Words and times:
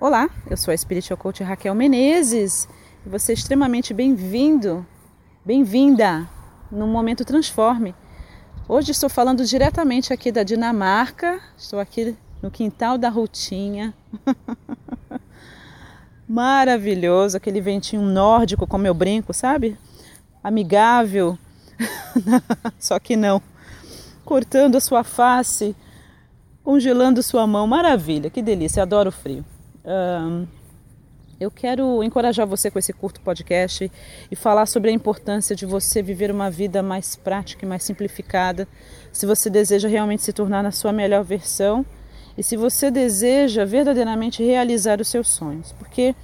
Olá, 0.00 0.30
eu 0.48 0.56
sou 0.56 0.72
a 0.72 0.76
Spiritual 0.78 1.18
Coach 1.18 1.42
Raquel 1.42 1.74
Menezes 1.74 2.66
e 3.04 3.08
você 3.10 3.32
é 3.32 3.34
extremamente 3.34 3.92
bem-vindo, 3.92 4.86
bem-vinda 5.44 6.26
no 6.72 6.86
Momento 6.86 7.22
Transforme. 7.22 7.94
Hoje 8.66 8.92
estou 8.92 9.10
falando 9.10 9.44
diretamente 9.44 10.10
aqui 10.10 10.32
da 10.32 10.42
Dinamarca, 10.42 11.38
estou 11.54 11.78
aqui 11.78 12.16
no 12.40 12.50
quintal 12.50 12.96
da 12.96 13.10
Rutinha. 13.10 13.92
Maravilhoso, 16.26 17.36
aquele 17.36 17.60
ventinho 17.60 18.00
nórdico, 18.00 18.66
como 18.66 18.86
eu 18.86 18.94
brinco, 18.94 19.34
sabe? 19.34 19.76
Amigável, 20.42 21.38
só 22.80 22.98
que 22.98 23.16
não. 23.16 23.42
Cortando 24.24 24.76
a 24.76 24.80
sua 24.80 25.04
face, 25.04 25.76
congelando 26.64 27.22
sua 27.22 27.46
mão, 27.46 27.66
maravilha, 27.66 28.30
que 28.30 28.40
delícia, 28.40 28.82
adoro 28.82 29.10
o 29.10 29.12
frio. 29.12 29.44
Um, 29.84 30.46
eu 31.40 31.50
quero 31.50 32.02
encorajar 32.04 32.46
você 32.46 32.70
com 32.70 32.78
esse 32.78 32.92
curto 32.92 33.18
podcast 33.22 33.90
e 34.30 34.36
falar 34.36 34.66
sobre 34.66 34.90
a 34.90 34.92
importância 34.92 35.56
de 35.56 35.64
você 35.64 36.02
viver 36.02 36.30
uma 36.30 36.50
vida 36.50 36.82
mais 36.82 37.16
prática 37.16 37.64
e 37.64 37.68
mais 37.68 37.82
simplificada, 37.82 38.68
se 39.10 39.24
você 39.24 39.48
deseja 39.48 39.88
realmente 39.88 40.22
se 40.22 40.34
tornar 40.34 40.62
na 40.62 40.70
sua 40.70 40.92
melhor 40.92 41.24
versão 41.24 41.84
e 42.36 42.42
se 42.42 42.58
você 42.58 42.90
deseja 42.90 43.64
verdadeiramente 43.64 44.44
realizar 44.44 45.00
os 45.00 45.08
seus 45.08 45.28
sonhos. 45.28 45.72
Porque, 45.72 46.14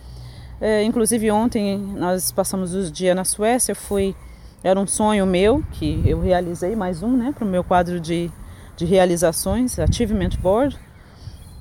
é, 0.61 0.83
inclusive, 0.83 1.31
ontem 1.31 1.79
nós 1.79 2.31
passamos 2.31 2.75
os 2.75 2.93
dias 2.93 3.17
na 3.17 3.25
Suécia, 3.25 3.75
fui, 3.75 4.15
era 4.63 4.79
um 4.79 4.87
sonho 4.87 5.25
meu 5.25 5.65
que 5.73 6.03
eu 6.05 6.21
realizei, 6.21 6.77
mais 6.77 7.03
um, 7.03 7.17
né, 7.17 7.33
para 7.35 7.47
o 7.47 7.49
meu 7.49 7.65
quadro 7.65 7.99
de, 7.99 8.31
de 8.77 8.85
realizações, 8.85 9.79
Achievement 9.79 10.37
Board. 10.43 10.79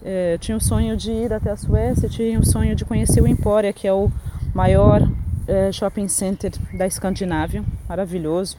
É, 0.07 0.37
tinha 0.37 0.55
o 0.55 0.61
sonho 0.61 0.95
de 0.95 1.11
ir 1.11 1.33
até 1.33 1.49
a 1.49 1.57
Suécia, 1.57 2.07
tinha 2.07 2.39
o 2.39 2.45
sonho 2.45 2.75
de 2.75 2.85
conhecer 2.85 3.21
o 3.21 3.27
Empória, 3.27 3.73
que 3.73 3.87
é 3.87 3.91
o 3.91 4.11
maior 4.53 5.01
é, 5.47 5.71
shopping 5.71 6.07
center 6.07 6.51
da 6.77 6.85
Escandinávia, 6.85 7.65
maravilhoso, 7.89 8.55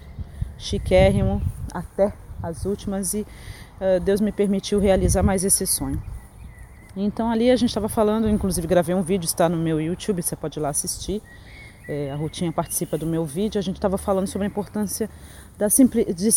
chiquérrimo, 0.58 1.40
até 1.72 2.12
as 2.42 2.64
últimas, 2.64 3.14
e 3.14 3.24
é, 3.78 4.00
Deus 4.00 4.20
me 4.20 4.32
permitiu 4.32 4.80
realizar 4.80 5.22
mais 5.22 5.44
esse 5.44 5.64
sonho. 5.68 6.02
Então 6.96 7.30
ali 7.30 7.48
a 7.48 7.54
gente 7.54 7.70
estava 7.70 7.88
falando, 7.88 8.28
inclusive 8.28 8.66
gravei 8.66 8.96
um 8.96 9.02
vídeo, 9.02 9.26
está 9.26 9.48
no 9.48 9.56
meu 9.56 9.80
YouTube, 9.80 10.22
você 10.22 10.34
pode 10.34 10.58
ir 10.58 10.62
lá 10.62 10.70
assistir. 10.70 11.22
É, 11.88 12.10
a 12.10 12.16
Rutinha 12.16 12.52
participa 12.52 12.98
do 12.98 13.06
meu 13.06 13.24
vídeo. 13.24 13.58
A 13.58 13.62
gente 13.62 13.76
estava 13.76 13.96
falando 13.96 14.26
sobre 14.26 14.46
a 14.46 14.50
importância 14.50 15.08
da, 15.56 15.68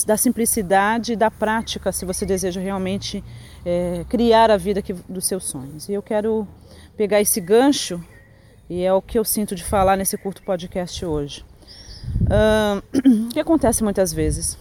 da 0.06 0.18
simplicidade 0.18 1.14
e 1.14 1.16
da 1.16 1.30
prática, 1.30 1.92
se 1.92 2.06
você 2.06 2.26
deseja 2.26 2.62
realmente 2.62 3.24
é, 3.66 4.06
criar 4.08 4.52
a 4.52 4.58
vida 4.58 4.82
que, 4.82 4.94
dos 4.94 5.26
seus 5.26 5.46
sonhos. 5.46 5.90
E 5.90 5.94
eu 5.94 6.02
quero 6.02 6.48
pegar 6.96 7.20
esse 7.20 7.42
gancho, 7.42 8.04
e 8.70 8.84
é 8.84 8.94
o 8.94 9.02
que 9.02 9.18
eu 9.18 9.26
sinto 9.26 9.56
de 9.56 9.64
falar 9.64 9.98
nesse 9.98 10.18
curto 10.18 10.44
podcast 10.44 11.04
hoje. 11.06 11.44
Uh, 12.22 13.26
o 13.28 13.30
que 13.30 13.40
acontece 13.40 13.84
muitas 13.84 14.14
vezes? 14.14 14.58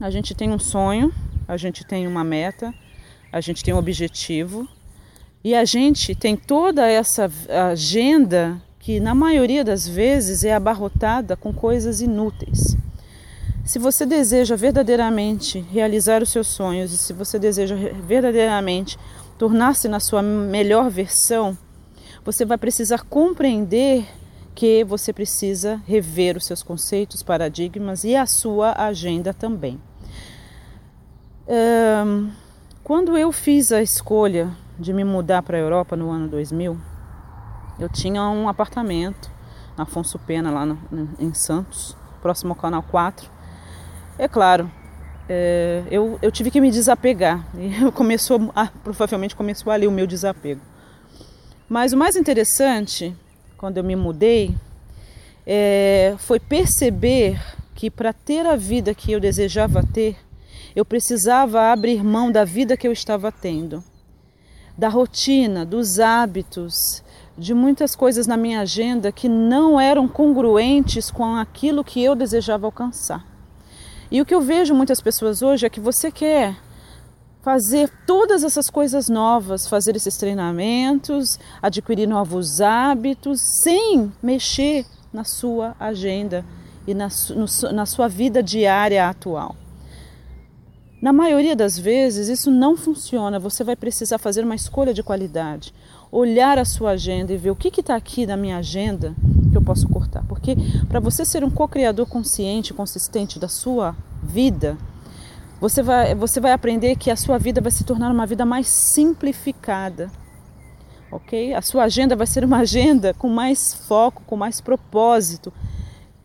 A 0.00 0.10
gente 0.10 0.34
tem 0.34 0.50
um 0.50 0.58
sonho, 0.58 1.12
a 1.48 1.56
gente 1.56 1.84
tem 1.84 2.06
uma 2.06 2.24
meta, 2.24 2.74
a 3.32 3.40
gente 3.40 3.64
tem 3.64 3.72
um 3.72 3.78
objetivo, 3.78 4.68
e 5.44 5.54
a 5.54 5.64
gente 5.64 6.14
tem 6.14 6.36
toda 6.36 6.86
essa 6.88 7.30
agenda 7.70 8.62
que, 8.82 8.98
na 8.98 9.14
maioria 9.14 9.64
das 9.64 9.86
vezes, 9.86 10.42
é 10.42 10.52
abarrotada 10.52 11.36
com 11.36 11.52
coisas 11.52 12.00
inúteis. 12.00 12.76
Se 13.64 13.78
você 13.78 14.04
deseja 14.04 14.56
verdadeiramente 14.56 15.60
realizar 15.70 16.20
os 16.20 16.30
seus 16.30 16.48
sonhos 16.48 16.92
e 16.92 16.98
se 16.98 17.12
você 17.12 17.38
deseja 17.38 17.76
verdadeiramente 18.04 18.98
tornar-se 19.38 19.86
na 19.86 20.00
sua 20.00 20.20
melhor 20.20 20.90
versão, 20.90 21.56
você 22.24 22.44
vai 22.44 22.58
precisar 22.58 23.04
compreender 23.04 24.04
que 24.52 24.82
você 24.82 25.12
precisa 25.12 25.80
rever 25.86 26.36
os 26.36 26.44
seus 26.44 26.60
conceitos, 26.60 27.22
paradigmas 27.22 28.02
e 28.02 28.16
a 28.16 28.26
sua 28.26 28.74
agenda 28.76 29.32
também. 29.32 29.80
Quando 32.82 33.16
eu 33.16 33.30
fiz 33.30 33.70
a 33.70 33.80
escolha 33.80 34.50
de 34.76 34.92
me 34.92 35.04
mudar 35.04 35.42
para 35.42 35.56
a 35.56 35.60
Europa 35.60 35.96
no 35.96 36.10
ano 36.10 36.26
2000, 36.26 36.90
eu 37.78 37.88
tinha 37.88 38.22
um 38.22 38.48
apartamento 38.48 39.30
na 39.76 39.84
Afonso 39.84 40.18
Pena, 40.18 40.50
lá 40.50 40.66
no, 40.66 40.78
em 41.18 41.32
Santos, 41.34 41.96
próximo 42.20 42.52
ao 42.52 42.56
Canal 42.56 42.82
4 42.82 43.30
é 44.18 44.28
claro, 44.28 44.70
é, 45.28 45.82
eu, 45.90 46.18
eu 46.20 46.30
tive 46.30 46.50
que 46.50 46.60
me 46.60 46.70
desapegar. 46.70 47.44
E 47.56 47.90
começou, 47.92 48.52
ah, 48.54 48.68
provavelmente 48.84 49.34
começou 49.34 49.72
ali 49.72 49.86
o 49.86 49.90
meu 49.90 50.06
desapego. 50.06 50.60
Mas 51.68 51.92
o 51.92 51.96
mais 51.96 52.16
interessante, 52.16 53.16
quando 53.56 53.78
eu 53.78 53.84
me 53.84 53.96
mudei, 53.96 54.54
é, 55.46 56.14
foi 56.18 56.38
perceber 56.38 57.42
que 57.74 57.90
para 57.90 58.12
ter 58.12 58.46
a 58.46 58.54
vida 58.54 58.94
que 58.94 59.10
eu 59.10 59.18
desejava 59.18 59.82
ter, 59.82 60.16
eu 60.76 60.84
precisava 60.84 61.72
abrir 61.72 62.04
mão 62.04 62.30
da 62.30 62.44
vida 62.44 62.76
que 62.76 62.86
eu 62.86 62.92
estava 62.92 63.32
tendo, 63.32 63.82
da 64.76 64.88
rotina, 64.88 65.64
dos 65.64 65.98
hábitos, 65.98 67.02
de 67.36 67.54
muitas 67.54 67.96
coisas 67.96 68.26
na 68.26 68.36
minha 68.36 68.60
agenda 68.60 69.10
que 69.10 69.28
não 69.28 69.80
eram 69.80 70.06
congruentes 70.06 71.10
com 71.10 71.34
aquilo 71.36 71.84
que 71.84 72.02
eu 72.02 72.14
desejava 72.14 72.66
alcançar. 72.66 73.24
E 74.10 74.20
o 74.20 74.26
que 74.26 74.34
eu 74.34 74.40
vejo 74.40 74.74
muitas 74.74 75.00
pessoas 75.00 75.40
hoje 75.40 75.64
é 75.64 75.70
que 75.70 75.80
você 75.80 76.10
quer 76.10 76.56
fazer 77.42 77.90
todas 78.06 78.44
essas 78.44 78.70
coisas 78.70 79.08
novas, 79.08 79.66
fazer 79.66 79.96
esses 79.96 80.16
treinamentos, 80.16 81.38
adquirir 81.60 82.06
novos 82.06 82.60
hábitos, 82.60 83.40
sem 83.40 84.12
mexer 84.22 84.86
na 85.12 85.24
sua 85.24 85.74
agenda 85.80 86.44
e 86.86 86.94
na, 86.94 87.08
no, 87.30 87.72
na 87.72 87.86
sua 87.86 88.08
vida 88.08 88.42
diária 88.42 89.08
atual. 89.08 89.56
Na 91.02 91.12
maioria 91.12 91.56
das 91.56 91.76
vezes 91.76 92.28
isso 92.28 92.48
não 92.48 92.76
funciona, 92.76 93.36
você 93.36 93.64
vai 93.64 93.74
precisar 93.74 94.18
fazer 94.18 94.44
uma 94.44 94.54
escolha 94.54 94.94
de 94.94 95.02
qualidade, 95.02 95.74
olhar 96.12 96.60
a 96.60 96.64
sua 96.64 96.90
agenda 96.90 97.32
e 97.32 97.36
ver 97.36 97.50
o 97.50 97.56
que 97.56 97.80
está 97.80 97.96
aqui 97.96 98.24
na 98.24 98.36
minha 98.36 98.58
agenda 98.58 99.12
que 99.50 99.56
eu 99.56 99.62
posso 99.62 99.88
cortar. 99.88 100.24
Porque 100.28 100.54
para 100.88 101.00
você 101.00 101.24
ser 101.24 101.42
um 101.42 101.50
co-criador 101.50 102.06
consciente, 102.06 102.72
consistente 102.72 103.40
da 103.40 103.48
sua 103.48 103.96
vida, 104.22 104.78
você 105.60 105.82
vai, 105.82 106.14
você 106.14 106.38
vai 106.38 106.52
aprender 106.52 106.94
que 106.94 107.10
a 107.10 107.16
sua 107.16 107.36
vida 107.36 107.60
vai 107.60 107.72
se 107.72 107.82
tornar 107.82 108.12
uma 108.12 108.24
vida 108.24 108.46
mais 108.46 108.68
simplificada. 108.68 110.08
Ok? 111.10 111.52
A 111.52 111.62
sua 111.62 111.82
agenda 111.82 112.14
vai 112.14 112.28
ser 112.28 112.44
uma 112.44 112.58
agenda 112.58 113.12
com 113.12 113.28
mais 113.28 113.74
foco, 113.74 114.22
com 114.24 114.36
mais 114.36 114.60
propósito, 114.60 115.52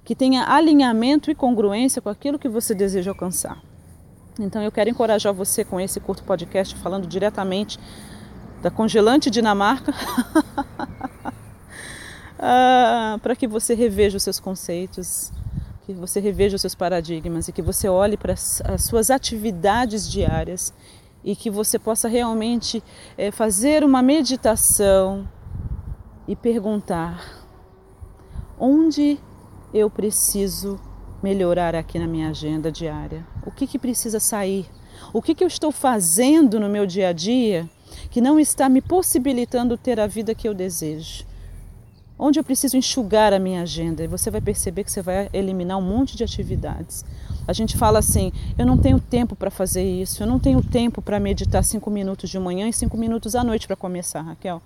que 0.05 0.13
tenha 0.13 0.47
alinhamento 0.47 1.31
e 1.31 1.35
congruência 1.35 1.99
com 1.99 2.09
aquilo 2.09 2.37
que 2.37 2.47
você 2.47 2.75
deseja 2.75 3.09
alcançar. 3.09 3.59
Então 4.39 4.61
eu 4.61 4.71
quero 4.71 4.89
encorajar 4.89 5.33
você 5.33 5.63
com 5.63 5.79
esse 5.79 5.99
curto 5.99 6.23
podcast 6.23 6.75
falando 6.75 7.07
diretamente 7.07 7.79
da 8.61 8.69
congelante 8.69 9.29
Dinamarca 9.29 9.93
ah, 12.39 13.19
para 13.21 13.35
que 13.35 13.47
você 13.47 13.73
reveja 13.73 14.17
os 14.17 14.23
seus 14.23 14.39
conceitos, 14.39 15.31
que 15.85 15.93
você 15.93 16.19
reveja 16.19 16.55
os 16.55 16.61
seus 16.61 16.75
paradigmas 16.75 17.47
e 17.47 17.51
que 17.51 17.61
você 17.61 17.87
olhe 17.87 18.17
para 18.17 18.33
as 18.33 18.83
suas 18.83 19.09
atividades 19.09 20.09
diárias 20.09 20.73
e 21.23 21.35
que 21.35 21.49
você 21.49 21.79
possa 21.79 22.07
realmente 22.07 22.83
é, 23.17 23.31
fazer 23.31 23.83
uma 23.83 24.01
meditação 24.01 25.27
e 26.27 26.35
perguntar 26.35 27.45
onde 28.59 29.19
eu 29.73 29.89
preciso 29.89 30.79
melhorar 31.21 31.75
aqui 31.75 31.99
na 31.99 32.07
minha 32.07 32.29
agenda 32.29 32.71
diária? 32.71 33.25
O 33.45 33.51
que, 33.51 33.67
que 33.67 33.79
precisa 33.79 34.19
sair? 34.19 34.65
O 35.13 35.21
que, 35.21 35.35
que 35.35 35.43
eu 35.43 35.47
estou 35.47 35.71
fazendo 35.71 36.59
no 36.59 36.69
meu 36.69 36.85
dia 36.85 37.09
a 37.09 37.13
dia 37.13 37.69
que 38.09 38.21
não 38.21 38.39
está 38.39 38.67
me 38.67 38.81
possibilitando 38.81 39.77
ter 39.77 39.99
a 39.99 40.07
vida 40.07 40.35
que 40.35 40.47
eu 40.47 40.53
desejo? 40.53 41.25
onde 42.19 42.39
eu 42.39 42.43
preciso 42.43 42.77
enxugar 42.77 43.31
a 43.33 43.39
minha 43.39 43.61
agenda. 43.61 44.03
E 44.03 44.07
você 44.07 44.31
vai 44.31 44.41
perceber 44.41 44.83
que 44.83 44.91
você 44.91 45.01
vai 45.01 45.29
eliminar 45.31 45.77
um 45.77 45.81
monte 45.81 46.17
de 46.17 46.23
atividades. 46.23 47.05
A 47.47 47.53
gente 47.53 47.77
fala 47.77 47.99
assim: 47.99 48.31
eu 48.57 48.65
não 48.65 48.77
tenho 48.77 48.99
tempo 48.99 49.35
para 49.35 49.51
fazer 49.51 49.83
isso, 49.83 50.23
eu 50.23 50.27
não 50.27 50.39
tenho 50.39 50.61
tempo 50.61 51.01
para 51.01 51.19
meditar 51.19 51.63
cinco 51.63 51.89
minutos 51.89 52.29
de 52.29 52.39
manhã 52.39 52.67
e 52.67 52.73
cinco 52.73 52.97
minutos 52.97 53.35
à 53.35 53.43
noite 53.43 53.67
para 53.67 53.75
começar, 53.75 54.21
Raquel. 54.21 54.61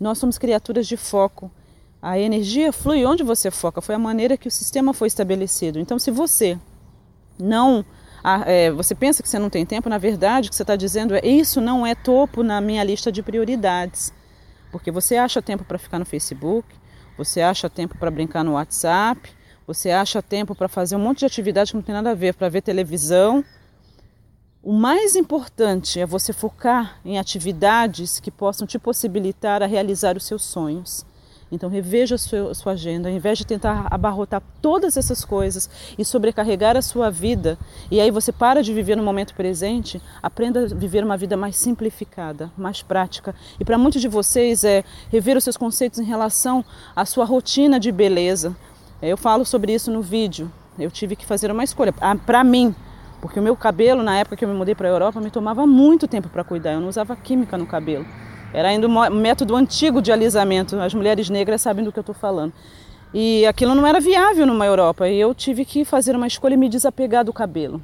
Nós 0.00 0.18
somos 0.18 0.38
criaturas 0.38 0.86
de 0.86 0.96
foco. 0.96 1.50
A 2.00 2.18
energia 2.18 2.72
flui 2.72 3.04
onde 3.04 3.22
você 3.22 3.50
foca, 3.50 3.80
foi 3.80 3.94
a 3.94 3.98
maneira 3.98 4.36
que 4.36 4.46
o 4.46 4.50
sistema 4.50 4.94
foi 4.94 5.08
estabelecido. 5.08 5.80
Então, 5.80 5.98
se 5.98 6.10
você 6.10 6.58
não. 7.38 7.84
É, 8.46 8.70
você 8.70 8.94
pensa 8.94 9.22
que 9.22 9.28
você 9.28 9.38
não 9.38 9.48
tem 9.48 9.64
tempo, 9.64 9.88
na 9.88 9.96
verdade, 9.96 10.48
o 10.48 10.50
que 10.50 10.56
você 10.56 10.62
está 10.62 10.76
dizendo 10.76 11.14
é 11.14 11.26
isso 11.26 11.60
não 11.60 11.86
é 11.86 11.94
topo 11.94 12.42
na 12.42 12.60
minha 12.60 12.82
lista 12.84 13.10
de 13.10 13.22
prioridades. 13.22 14.12
Porque 14.70 14.90
você 14.90 15.16
acha 15.16 15.40
tempo 15.40 15.64
para 15.64 15.78
ficar 15.78 15.98
no 15.98 16.04
Facebook, 16.04 16.68
você 17.16 17.40
acha 17.40 17.70
tempo 17.70 17.96
para 17.96 18.10
brincar 18.10 18.44
no 18.44 18.52
WhatsApp, 18.52 19.30
você 19.66 19.90
acha 19.90 20.20
tempo 20.20 20.54
para 20.54 20.68
fazer 20.68 20.96
um 20.96 20.98
monte 20.98 21.20
de 21.20 21.26
atividade 21.26 21.70
que 21.70 21.76
não 21.76 21.82
tem 21.82 21.94
nada 21.94 22.10
a 22.10 22.14
ver, 22.14 22.34
para 22.34 22.48
ver 22.48 22.60
televisão. 22.60 23.44
O 24.62 24.72
mais 24.72 25.14
importante 25.14 26.00
é 26.00 26.04
você 26.04 26.32
focar 26.32 27.00
em 27.04 27.18
atividades 27.18 28.20
que 28.20 28.30
possam 28.30 28.66
te 28.66 28.78
possibilitar 28.78 29.62
a 29.62 29.66
realizar 29.66 30.16
os 30.16 30.26
seus 30.26 30.42
sonhos. 30.42 31.06
Então 31.50 31.70
reveja 31.70 32.16
a 32.16 32.18
sua, 32.18 32.50
a 32.50 32.54
sua, 32.54 32.72
agenda, 32.72 33.08
ao 33.08 33.14
invés 33.14 33.38
de 33.38 33.46
tentar 33.46 33.86
abarrotar 33.90 34.42
todas 34.60 34.96
essas 34.96 35.24
coisas 35.24 35.68
e 35.98 36.04
sobrecarregar 36.04 36.76
a 36.76 36.82
sua 36.82 37.10
vida, 37.10 37.58
e 37.90 38.00
aí 38.00 38.10
você 38.10 38.30
para 38.30 38.62
de 38.62 38.72
viver 38.72 38.96
no 38.96 39.02
momento 39.02 39.34
presente, 39.34 40.00
aprenda 40.22 40.64
a 40.64 40.66
viver 40.66 41.02
uma 41.02 41.16
vida 41.16 41.36
mais 41.36 41.56
simplificada, 41.56 42.50
mais 42.56 42.82
prática. 42.82 43.34
E 43.58 43.64
para 43.64 43.78
muitos 43.78 44.02
de 44.02 44.08
vocês 44.08 44.62
é 44.62 44.84
rever 45.10 45.36
os 45.36 45.44
seus 45.44 45.56
conceitos 45.56 45.98
em 45.98 46.04
relação 46.04 46.64
à 46.94 47.04
sua 47.04 47.24
rotina 47.24 47.80
de 47.80 47.90
beleza. 47.90 48.54
Eu 49.00 49.16
falo 49.16 49.44
sobre 49.44 49.72
isso 49.72 49.90
no 49.90 50.02
vídeo. 50.02 50.50
Eu 50.78 50.90
tive 50.90 51.16
que 51.16 51.24
fazer 51.24 51.50
uma 51.50 51.64
escolha. 51.64 51.94
Ah, 52.00 52.14
para 52.14 52.44
mim, 52.44 52.74
porque 53.20 53.40
o 53.40 53.42
meu 53.42 53.56
cabelo, 53.56 54.02
na 54.02 54.16
época 54.18 54.36
que 54.36 54.44
eu 54.44 54.48
me 54.48 54.54
mudei 54.54 54.74
para 54.74 54.88
a 54.88 54.90
Europa, 54.90 55.20
me 55.20 55.30
tomava 55.30 55.66
muito 55.66 56.06
tempo 56.06 56.28
para 56.28 56.44
cuidar. 56.44 56.72
Eu 56.72 56.80
não 56.80 56.88
usava 56.88 57.16
química 57.16 57.56
no 57.56 57.66
cabelo. 57.66 58.06
Era 58.52 58.68
ainda 58.68 58.88
um 58.88 59.10
método 59.10 59.54
antigo 59.54 60.00
de 60.00 60.10
alisamento. 60.10 60.78
As 60.80 60.94
mulheres 60.94 61.28
negras 61.28 61.60
sabem 61.60 61.84
do 61.84 61.92
que 61.92 61.98
eu 61.98 62.02
estou 62.02 62.14
falando. 62.14 62.52
E 63.12 63.46
aquilo 63.46 63.74
não 63.74 63.86
era 63.86 64.00
viável 64.00 64.46
numa 64.46 64.66
Europa. 64.66 65.08
E 65.08 65.18
eu 65.18 65.34
tive 65.34 65.64
que 65.64 65.84
fazer 65.84 66.16
uma 66.16 66.26
escolha 66.26 66.54
e 66.54 66.56
me 66.56 66.68
desapegar 66.68 67.24
do 67.24 67.32
cabelo. 67.32 67.82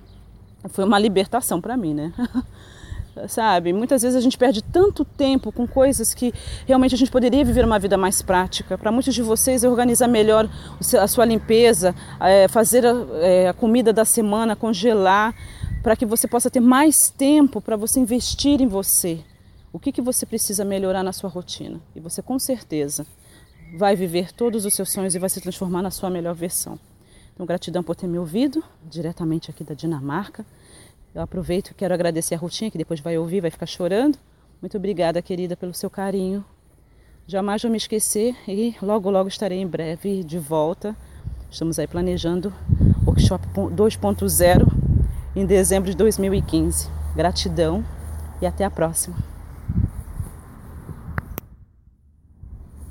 Foi 0.70 0.84
uma 0.84 0.98
libertação 0.98 1.60
para 1.60 1.76
mim, 1.76 1.94
né? 1.94 2.12
Sabe? 3.28 3.72
Muitas 3.72 4.02
vezes 4.02 4.16
a 4.16 4.20
gente 4.20 4.36
perde 4.36 4.60
tanto 4.60 5.04
tempo 5.04 5.52
com 5.52 5.68
coisas 5.68 6.12
que 6.12 6.32
realmente 6.66 6.96
a 6.96 6.98
gente 6.98 7.12
poderia 7.12 7.44
viver 7.44 7.64
uma 7.64 7.78
vida 7.78 7.96
mais 7.96 8.20
prática. 8.22 8.76
Para 8.76 8.90
muitos 8.90 9.14
de 9.14 9.22
vocês, 9.22 9.62
é 9.62 9.68
organizar 9.68 10.08
melhor 10.08 10.48
a 10.98 11.06
sua 11.06 11.24
limpeza, 11.24 11.94
é, 12.18 12.48
fazer 12.48 12.84
a, 12.84 12.94
é, 13.20 13.48
a 13.48 13.52
comida 13.52 13.92
da 13.92 14.04
semana, 14.04 14.56
congelar, 14.56 15.32
para 15.80 15.94
que 15.94 16.04
você 16.04 16.26
possa 16.26 16.50
ter 16.50 16.60
mais 16.60 17.08
tempo 17.16 17.60
para 17.60 17.76
você 17.76 18.00
investir 18.00 18.60
em 18.60 18.66
você 18.66 19.20
o 19.74 19.78
que, 19.80 19.90
que 19.90 20.00
você 20.00 20.24
precisa 20.24 20.64
melhorar 20.64 21.02
na 21.02 21.12
sua 21.12 21.28
rotina. 21.28 21.80
E 21.96 22.00
você 22.00 22.22
com 22.22 22.38
certeza 22.38 23.04
vai 23.76 23.96
viver 23.96 24.30
todos 24.32 24.64
os 24.64 24.72
seus 24.72 24.92
sonhos 24.92 25.16
e 25.16 25.18
vai 25.18 25.28
se 25.28 25.40
transformar 25.40 25.82
na 25.82 25.90
sua 25.90 26.08
melhor 26.08 26.32
versão. 26.32 26.78
Então, 27.34 27.44
gratidão 27.44 27.82
por 27.82 27.96
ter 27.96 28.06
me 28.06 28.16
ouvido, 28.16 28.62
diretamente 28.88 29.50
aqui 29.50 29.64
da 29.64 29.74
Dinamarca. 29.74 30.46
Eu 31.12 31.20
aproveito 31.20 31.70
e 31.70 31.74
quero 31.74 31.92
agradecer 31.92 32.36
a 32.36 32.38
Rutinha, 32.38 32.70
que 32.70 32.78
depois 32.78 33.00
vai 33.00 33.18
ouvir, 33.18 33.40
vai 33.40 33.50
ficar 33.50 33.66
chorando. 33.66 34.16
Muito 34.62 34.76
obrigada, 34.76 35.20
querida, 35.20 35.56
pelo 35.56 35.74
seu 35.74 35.90
carinho. 35.90 36.44
Jamais 37.26 37.60
vou 37.60 37.70
me 37.70 37.76
esquecer 37.76 38.36
e 38.46 38.76
logo, 38.80 39.10
logo 39.10 39.28
estarei 39.28 39.58
em 39.58 39.66
breve 39.66 40.22
de 40.22 40.38
volta. 40.38 40.94
Estamos 41.50 41.80
aí 41.80 41.88
planejando 41.88 42.54
Workshop 43.04 43.44
2.0 43.48 44.68
em 45.34 45.44
dezembro 45.44 45.90
de 45.90 45.96
2015. 45.96 46.88
Gratidão 47.16 47.84
e 48.40 48.46
até 48.46 48.64
a 48.64 48.70
próxima. 48.70 49.33